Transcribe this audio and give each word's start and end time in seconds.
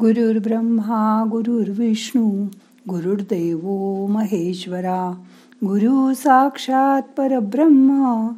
गुरुर्ब्रह्मा 0.00 1.24
गुरुर्विष्णू 1.30 2.46
गुरुर्देव 2.88 3.60
महेश्वरा 4.06 5.22
गुरु 5.64 6.14
साक्षात 6.14 7.02
परब्रह्म 7.02 8.28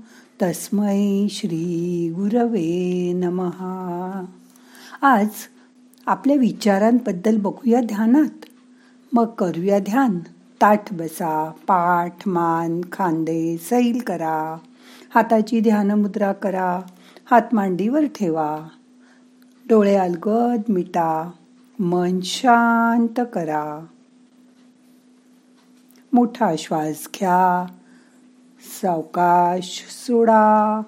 तस्मै 0.42 1.26
श्री 1.30 2.12
गुरवे 2.16 3.12
नमहा 3.12 4.24
आज 5.02 5.28
आपल्या 6.06 6.36
विचारांबद्दल 6.36 7.36
बघूया 7.36 7.80
ध्यानात. 7.80 8.44
मग 9.12 9.26
करूया 9.26 9.78
ध्यान. 9.78 10.18
ताठ 10.62 10.94
बसा 10.94 11.50
पाठ 11.50 12.28
मान 12.28 12.80
खांदे 12.92 13.56
सैल 13.56 14.00
करा. 14.06 14.56
हाताची 15.14 15.60
ध्यानमुद्रा 15.60 16.32
करा. 16.32 16.80
हात 17.30 17.54
मांडीवर 17.54 18.04
ठेवा. 18.04 18.68
डोळे 19.68 19.94
अलगद 19.94 20.62
मिटा. 20.68 21.30
मन 21.80 22.20
शांत 22.20 23.20
करा. 23.32 23.86
मोठा 26.12 26.56
श्वास 26.58 27.08
घ्या. 27.14 27.66
सावकाश 28.82 29.86
सोडा. 29.88 30.80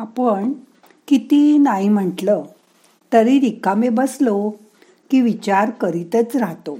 आपण 0.00 0.52
किती 1.08 1.58
नाही 1.58 1.88
म्हटलं 1.88 2.42
तरी 3.12 3.40
रिकामे 3.40 3.88
बसलो 3.88 4.50
की 5.10 5.20
विचार 5.20 5.70
करीतच 5.70 6.36
राहतो. 6.36 6.78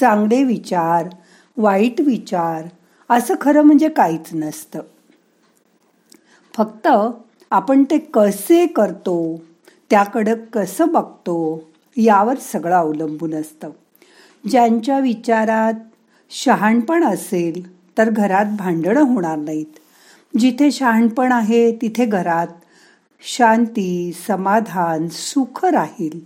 चांगले 0.00 0.44
विचार 0.44 1.08
वाईट 1.56 2.00
विचार 2.00 2.68
असं 3.08 3.34
खरं 3.40 3.62
म्हणजे 3.62 3.88
काहीच 3.88 4.34
नसतं. 4.34 4.80
फक्त 6.56 6.88
आपण 7.50 7.84
ते 7.84 7.98
कसे 7.98 8.66
करतो 8.66 9.42
त्याकडं 9.90 10.34
कसं 10.52 10.88
बघतो 10.88 11.68
यावर 11.96 12.38
सगळं 12.38 12.76
अवलंबून 12.76 13.34
असतं. 13.34 13.70
ज्यांच्या 14.50 14.98
विचारात 14.98 15.74
शहाणपण 16.30 17.04
असेल 17.04 17.82
तर 17.98 18.10
घरात 18.10 18.46
भांडणं 18.58 19.00
होणार 19.00 19.36
नाहीत. 19.36 19.66
जिथे 20.34 20.70
शहाणपण 20.70 21.32
आहे 21.32 21.70
तिथे 21.82 22.04
घरात 22.04 22.46
शांती 23.22 24.12
समाधान 24.26 25.08
सुख 25.08 25.64
राहील. 25.64 26.18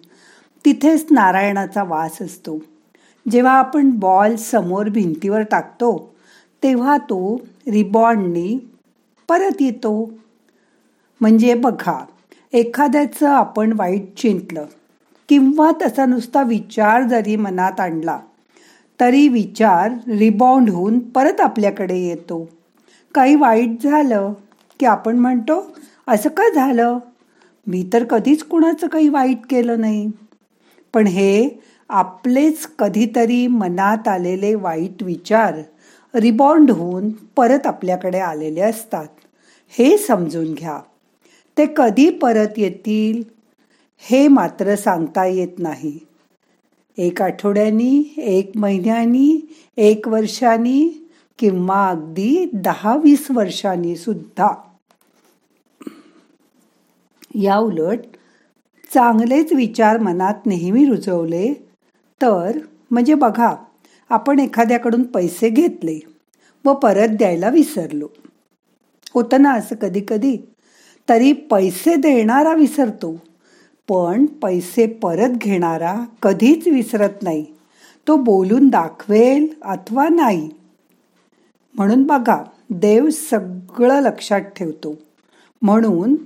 तिथेच 0.65 1.07
नारायणाचा 1.11 1.83
वास 1.83 2.23
असतो. 2.23 2.59
जेव्हा 3.31 3.53
आपण 3.53 3.91
बॉल 3.91 4.37
समोर 4.37 4.89
भिंतीवर 4.89 5.43
टाकतो 5.43 6.15
तेव्हा 6.63 6.97
तो 6.97 7.37
रिबॉन्डनी 7.71 8.59
परत 9.29 9.63
येतो. 9.63 10.11
म्हणजे 11.21 11.55
बघा 11.55 11.99
एखाद्याचं 12.53 13.29
आपण 13.29 13.73
वाईट 13.73 14.15
चिंतलं 14.17 14.65
किंवा 15.29 15.71
तसा 15.83 16.07
नुसता 16.07 16.43
विचार 16.43 17.03
जरी 17.03 17.37
मनात 17.37 17.81
आणला 17.81 18.19
तरी 19.01 19.29
विचार 19.29 19.93
रिबाउंड 20.09 20.71
होऊन 20.71 20.99
परत 20.99 21.41
आपल्याकडे 21.41 21.99
येतो. 21.99 22.49
काही 23.15 23.35
वाईट 23.35 23.83
झालं 23.83 24.33
की 24.81 24.87
आपण 24.87 25.19
म्हणतो 25.19 25.77
असं 26.09 26.29
का 26.29 26.55
झालं? 26.55 26.99
मी 27.67 27.91
तर 27.93 28.05
कधीच 28.05 28.45
कुणाचं 28.45 28.87
काही 28.87 29.09
वाईट 29.09 29.39
केलं 29.51 29.81
नाही. 29.81 30.11
पण 30.95 31.07
हे 31.07 31.49
आपलेच 31.89 32.67
कधीतरी 32.79 33.47
मनात 33.47 34.09
आलेले 34.09 34.55
वाईट 34.55 35.03
विचार 35.03 35.59
रिबॉन्ड 36.15 36.71
होऊन 36.71 37.11
परत 37.11 37.67
आपल्याकडे 37.67 38.19
आलेले 38.19 38.61
असतात. 38.61 39.07
हे 39.79 39.99
समजून 39.99 40.55
घ्या. 40.55 40.81
ते 41.59 41.67
कधी 41.77 42.11
परत 42.11 42.49
येतील 42.57 43.23
हे 43.99 44.29
मात्र 44.29 44.75
सांगता 44.75 45.27
येत 45.27 45.59
नाही. 45.59 45.99
एक 46.99 47.23
आठवड्यानी 47.23 48.15
एक 48.17 48.51
महिन्यानी 48.55 49.55
एक 49.77 50.09
वर्षानी 50.09 51.02
किंवा 51.39 51.89
अगदी 51.89 52.51
दहा 52.55 52.97
वीस 52.97 53.27
वर्षांनी 53.31 53.97
सुद्धा. 53.97 54.55
या 57.35 57.57
उलट 57.57 57.99
चांगलेच 58.95 59.53
विचार 59.53 59.99
मनात 59.99 60.47
नेहमी 60.47 60.85
रुजवले 60.85 61.53
तर 62.23 62.59
म्हणजे 62.91 63.15
बघा 63.15 63.55
आपण 64.11 64.39
एखाद्याकडून 64.39 65.03
पैसे 65.03 65.49
घेतले 65.49 66.01
व 66.65 66.75
परत 66.75 67.09
द्यायला 67.09 67.49
विसरलो. 67.49 68.09
होतं 69.15 69.43
ना 69.43 69.53
असं 69.53 69.77
कधी 69.77 70.01
कधी 70.09 70.37
तरी 71.09 71.33
पैसे 71.33 71.95
देणारा 71.97 72.55
विसरतो 72.55 73.13
पण 73.89 74.27
पैसे 74.27 74.87
परत 74.87 75.31
घेणारा 75.31 76.05
कधीच 76.23 76.69
विसरत 76.69 77.23
नाही. 77.23 77.45
तो 78.09 78.17
बोलून 78.17 78.69
दाखवेल 78.69 79.55
अथवा 79.63 80.09
नाही. 80.09 80.51
म्हणून 81.75 82.03
बघा 82.03 82.45
देव 82.71 83.11
सगळं 83.11 84.01
लक्षात 84.01 84.41
ठेवतो. 84.41 84.95
म्हणून 85.63 86.17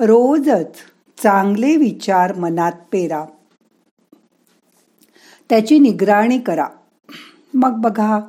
रोजच 0.00 0.76
चांगले 1.22 1.76
विचार 1.76 2.34
मनात 2.34 2.72
पेरा. 2.92 3.24
त्याची 5.50 5.78
निगराणी 5.78 6.38
करा. 6.38 6.66
मग 7.54 7.80
बघा 7.80 8.20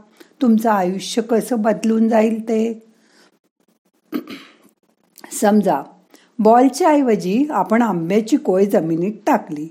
तुमचं 0.41 0.69
आयुष्य 0.69 1.21
कसं 1.21 1.61
बदलून 1.61 2.09
जाईल 2.09 2.41
ते? 2.41 2.85
समजा 5.31 5.81
बॉलच्या 6.39 6.89
ऐवजी 6.89 7.47
आपण 7.49 7.81
आंब्याची 7.81 8.37
कोय 8.37 8.65
जमिनीत 8.65 9.13
टाकली. 9.27 9.67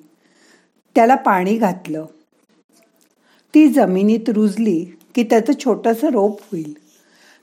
त्याला 0.95 1.15
पाणी 1.15 1.57
घातलं. 1.57 2.07
ती 3.55 3.69
जमिनीत 3.69 4.29
रुजली 4.29 4.85
की 5.15 5.23
त्याचं 5.23 5.53
छोटंसं 5.65 6.09
रोप 6.09 6.41
होईल. 6.41 6.84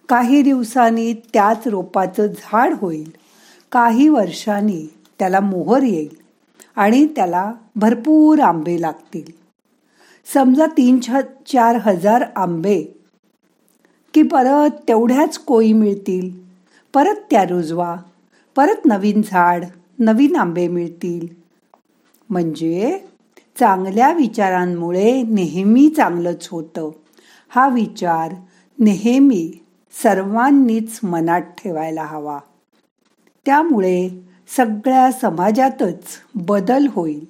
काही 0.09 0.41
दिवसांनी 0.41 1.13
त्याच 1.13 1.67
रोपाचं 1.67 2.27
झाड 2.27 2.73
होईल. 2.73 3.11
काही 3.71 4.07
वर्षांनी 4.07 4.93
त्याला 5.19 5.39
मोहर 5.39 5.83
येईल 5.83 6.15
आणि 6.75 7.05
त्याला 7.05 7.53
भरपूर 7.75 8.39
आंबे 8.39 8.81
लागतील. 8.81 9.31
समजा 10.33 10.65
तीन 10.65 10.99
चार 10.99 11.77
हजार 11.81 12.23
आंबे 12.35 12.83
की 14.13 14.21
परत 14.21 14.69
तेवढ्याच 14.87 15.37
कोयी 15.37 15.73
मिळतील. 15.73 16.29
परत 16.93 17.15
त्या 17.31 17.43
रुजवा 17.43 17.95
परत 18.55 18.85
नवीन 18.85 19.21
झाड 19.25 19.65
नवीन 19.99 20.35
आंबे 20.35 20.67
मिळतील. 20.67 21.27
म्हणजे 22.29 22.99
चांगल्या 23.59 24.11
विचारांमुळे 24.13 25.21
नेहमी 25.21 25.89
चांगलंच 25.89 26.47
होतं. 26.51 26.89
हा 27.49 27.67
विचार 27.67 28.33
नेहमी 28.79 29.60
सर्वांनीच 29.91 30.99
मनात 31.03 31.41
ठेवायला 31.41 32.03
हवा. 32.03 32.39
त्यामुळे 33.45 34.09
सगळ्या 34.57 35.11
समाजातच 35.11 36.03
बदल 36.35 36.87
होईल. 36.91 37.25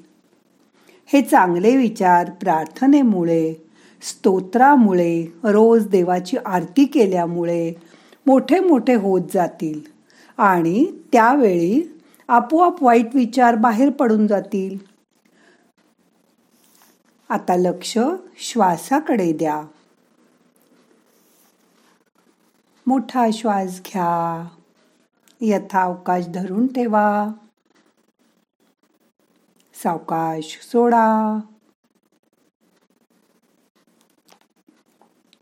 हे 1.06 1.22
चांगले 1.22 1.78
विचार 1.78 2.30
प्रार्थनेमुळे 2.30 3.54
स्तोत्रामुळे 4.02 5.25
रोज 5.44 5.88
देवाची 5.88 6.38
आरती 6.46 6.86
केल्यामुळे 6.86 7.74
मोठे 8.28 8.60
मोठे 8.60 8.94
होत 8.94 9.22
जातील 9.34 9.81
आणि 10.38 10.86
त्यावेळी 11.12 12.00
आपोआप 12.28 12.84
वाईट 12.84 13.16
विचार 13.16 13.56
बाहेर 13.56 13.90
पडून 13.90 14.28
जातील. 14.28 14.78
आता 17.30 17.56
लक्ष 17.56 17.98
श्वासाकडे 18.38 19.34
द्या. 19.34 19.62
मोठा 22.91 23.27
श्वास 23.33 23.81
घ्या. 23.85 24.47
यथावकाश 25.41 26.25
धरून 26.27 26.67
ठेवा. 26.67 27.27
सावकाश 29.73 30.59
सोडा. 30.71 31.39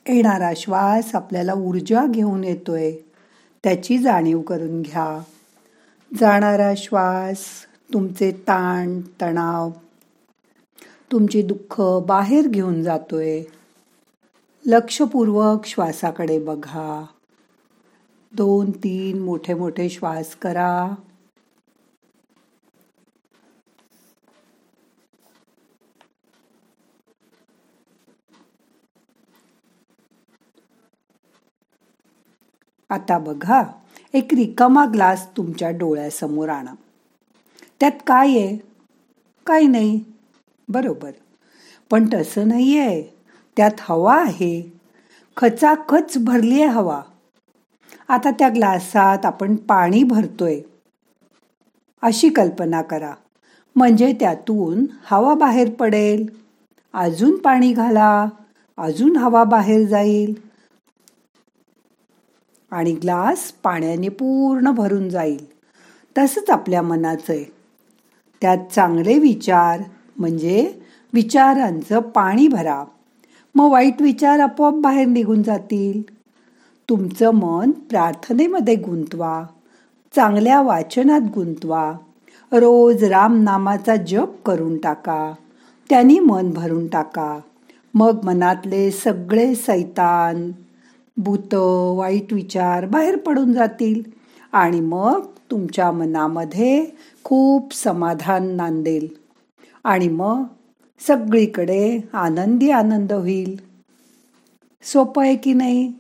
येणारा 0.08 0.52
श्वास 0.56 1.16
आपल्याला 1.16 1.54
ऊर्जा 1.54 2.06
घेऊन 2.10 2.44
येतोय. 2.44 2.92
त्याची 3.64 3.98
जाणीव 3.98 4.42
करून 4.42 4.82
घ्या. 4.82 5.24
जाणारा 6.20 6.74
श्वास 6.78 7.46
तुमचे 7.94 8.32
ताण 8.32 9.02
तणाव 9.22 9.72
तुमची 11.12 11.42
दुःख 11.42 11.82
बाहेर 12.08 12.48
घेऊन 12.48 12.84
जातोय. 12.84 13.44
लक्षपूर्वक 14.66 15.66
श्वासाकडे 15.66 16.40
बघा. 16.40 17.06
दोन 18.34 18.72
तीन 18.72 19.20
मोठे 19.20 19.54
मोठे 19.54 19.90
श्वास 19.90 20.36
करा. 20.36 20.96
आता 32.90 33.18
बघा 33.18 33.64
एक 34.14 34.34
रिकामा 34.34 34.86
ग्लास 34.86 35.28
तुमच्या 35.38 35.70
डोळ्यासमोर 35.72 36.50
आणा. 36.50 36.74
त्यात 37.80 37.92
काय 38.08 38.28
आहे? 38.28 38.58
काय 39.46 39.64
नाही. 39.64 40.04
बरोबर. 40.70 41.12
पण 41.92 42.10
तसं 42.14 42.48
नाही 42.48 42.78
आहे 42.80 43.02
त्यात 43.58 43.72
हवा 43.80 44.16
आहे. 44.16 44.72
खचाखच 45.38 46.18
भरली 46.18 46.62
आहे 46.62 46.72
हवा. 46.72 47.02
आता 48.10 48.32
त्या 48.32 48.50
ग्लासात 48.50 49.26
आपण 49.26 49.56
पाणी 49.56 50.04
भरतोय. 50.04 50.60
अशी 52.02 52.30
कल्पना 52.30 52.82
करा. 52.82 53.14
म्हणजे 53.76 54.14
त्यातून 54.20 54.86
हवा 55.04 55.34
बाहेर 55.34 55.70
पडेल. 55.70 56.26
अजून 56.94 57.38
पाणी 57.38 57.74
घाला. 57.74 58.30
अजून 58.78 59.18
हवा 59.18 59.44
बाहेर 59.44 59.88
जाईल. 59.88 60.34
आणि 62.72 62.92
ग्लास 62.92 63.52
पाण्याने 63.52 64.10
पूर्ण 64.10 64.72
भरून 64.72 65.10
जाईल. 65.10 65.48
तसंच 66.18 66.50
आपल्या 66.50 66.82
मनाचं 66.82 67.34
आहे. 67.34 67.46
त्यात 68.42 68.58
चांगले 68.76 69.20
विचार 69.20 69.82
म्हणजे 70.18 70.74
विचारांचं 71.14 72.00
पाणी 72.00 72.48
भरा. 72.48 72.84
मग 73.56 73.72
वाईट 73.72 74.02
विचार 74.02 74.40
आपोआप 74.40 74.74
बाहेर 74.74 75.08
निघून 75.08 75.44
जातील. 75.44 76.19
तुमचं 76.90 77.32
मन 77.32 77.72
प्रार्थनेमध्ये 77.72 78.76
गुंतवा 78.76 79.44
चांगल्या 80.16 80.62
वाचनात 80.62 81.22
गुंतवा 81.36 81.94
रोज 82.52 83.04
रामनामाचा 83.04 83.96
जप 83.96 84.44
करून 84.46 84.78
टाका 84.78 85.34
त्यांनी 85.90 86.20
मन 86.20 86.52
भरून 86.52 86.88
टाका 86.88 87.40
मग 87.94 88.18
मनातले 88.24 88.92
सगळे 88.92 89.56
सैतान 89.56 90.52
भूत 91.18 91.54
वाईट 91.98 92.34
विचार 92.34 92.86
बाहेर 92.86 93.18
पडून 93.18 93.54
जातील 93.54 94.02
आणि 94.52 94.80
मग 94.80 95.26
तुमच्या 95.52 95.92
मनामध्ये 95.92 96.86
खूप 97.24 97.74
समाधान 97.74 98.48
नांदेल 98.48 99.08
आणि 99.84 100.08
मग 100.08 100.44
सगळीकडे 101.08 102.00
आनंदी 102.14 102.70
आनंद 102.70 103.14
होईल. 103.14 103.60
सोपं 104.84 105.24
आहे 105.24 105.36
की 105.36 105.54
नाही? 105.54 105.94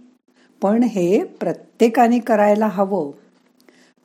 पण 0.61 0.83
हे 0.83 1.23
प्रत्येकाने 1.23 2.19
करायला 2.19 2.67
हवं. 2.67 3.11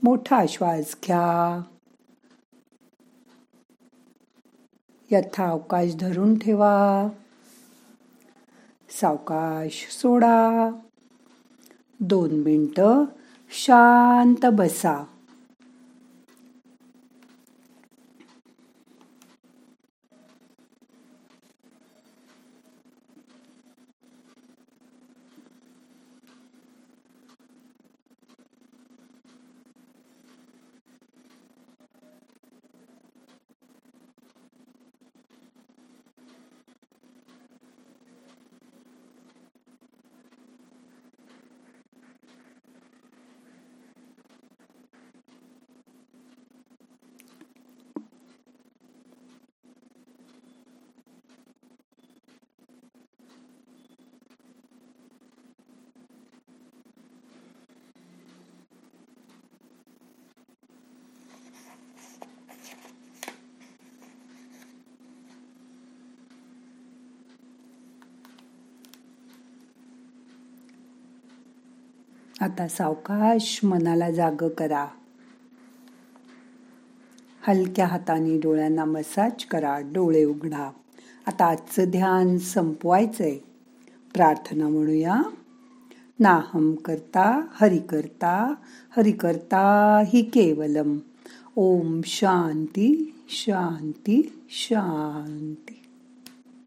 मोठा 0.03 0.47
श्वास 0.49 0.97
घ्या. 1.05 1.63
यथा 5.11 5.51
अवकाश 5.51 5.97
धरून 6.01 6.39
ठेवा. 6.39 7.09
सावकाश 9.01 9.89
सोडा. 9.91 10.71
दोन 12.01 12.31
मिनटं 12.31 13.05
शांत 13.51 14.47
बसा. 14.47 15.14
आता 72.45 72.69
सावकाश 72.69 73.61
मनाला 73.65 74.11
जाग 74.11 74.49
करा. 74.49 74.87
हलक्या 77.49 77.87
हाताने 77.87 78.41
डोळ्यांना 78.41 78.85
मसाज 78.85 79.45
करा 79.45 79.79
डोळे 79.81 80.25
उघडा. 80.25 80.71
आता 81.27 81.45
आजचं 81.47 81.85
ध्यान 81.91 82.39
संपवायचंय. 82.39 83.39
प्रार्थना 84.15 84.69
म्हणूया. 84.69 85.23
नाहम 86.21 86.75
करता 86.75 87.47
हरि 87.61 87.79
करता 87.79 88.55
हरि 88.97 89.13
करता 89.13 90.03
हि 90.07 90.23
केवलम. 90.23 90.99
ओम 91.57 92.01
शांती 92.05 93.15
शांती 93.29 94.43
शांती. 94.51 95.84